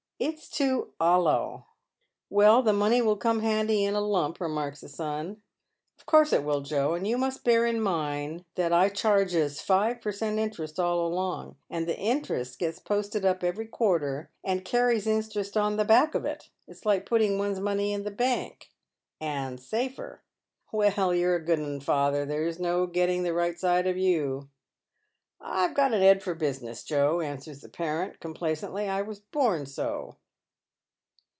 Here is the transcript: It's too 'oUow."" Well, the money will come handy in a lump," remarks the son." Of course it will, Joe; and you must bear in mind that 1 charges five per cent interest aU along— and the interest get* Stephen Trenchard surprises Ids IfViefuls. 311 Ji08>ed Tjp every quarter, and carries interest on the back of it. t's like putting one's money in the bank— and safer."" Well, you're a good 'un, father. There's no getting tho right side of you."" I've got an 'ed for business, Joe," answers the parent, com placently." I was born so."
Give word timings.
It's 0.23 0.51
too 0.51 0.93
'oUow."" 1.01 1.65
Well, 2.29 2.61
the 2.61 2.73
money 2.73 3.01
will 3.01 3.17
come 3.17 3.39
handy 3.39 3.83
in 3.83 3.95
a 3.95 3.99
lump," 4.01 4.39
remarks 4.39 4.81
the 4.81 4.87
son." 4.87 5.41
Of 5.97 6.05
course 6.05 6.31
it 6.31 6.43
will, 6.43 6.61
Joe; 6.61 6.93
and 6.93 7.07
you 7.07 7.17
must 7.17 7.43
bear 7.43 7.65
in 7.65 7.81
mind 7.81 8.45
that 8.53 8.69
1 8.71 8.91
charges 8.93 9.61
five 9.61 9.99
per 9.99 10.11
cent 10.11 10.37
interest 10.37 10.79
aU 10.79 11.03
along— 11.03 11.55
and 11.71 11.87
the 11.87 11.97
interest 11.97 12.59
get* 12.59 12.75
Stephen 12.75 12.85
Trenchard 12.85 13.05
surprises 13.05 13.09
Ids 13.17 13.17
IfViefuls. 13.17 13.49
311 13.49 13.49
Ji08>ed 13.49 13.49
Tjp 13.49 13.49
every 13.49 13.67
quarter, 13.67 14.31
and 14.43 14.65
carries 14.65 15.07
interest 15.07 15.57
on 15.57 15.77
the 15.77 15.85
back 15.85 16.13
of 16.13 16.25
it. 16.25 16.49
t's 16.67 16.85
like 16.85 17.05
putting 17.07 17.39
one's 17.39 17.59
money 17.59 17.91
in 17.91 18.03
the 18.03 18.11
bank— 18.11 18.69
and 19.19 19.59
safer."" 19.59 20.21
Well, 20.71 21.15
you're 21.15 21.35
a 21.37 21.43
good 21.43 21.57
'un, 21.59 21.79
father. 21.79 22.27
There's 22.27 22.59
no 22.59 22.85
getting 22.85 23.23
tho 23.23 23.31
right 23.31 23.57
side 23.57 23.87
of 23.87 23.97
you."" 23.97 24.49
I've 25.43 25.73
got 25.73 25.91
an 25.91 26.03
'ed 26.03 26.21
for 26.21 26.35
business, 26.35 26.83
Joe," 26.83 27.19
answers 27.19 27.61
the 27.61 27.69
parent, 27.69 28.19
com 28.19 28.35
placently." 28.35 28.87
I 28.87 29.01
was 29.01 29.21
born 29.21 29.65
so." 29.65 30.17